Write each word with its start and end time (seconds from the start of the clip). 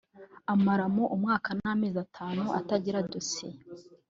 amaramo 0.53 1.03
umwaka 1.15 1.49
n’amezi 1.59 1.97
atanu 2.05 2.43
atagira 2.59 3.05
dosiye 3.11 3.57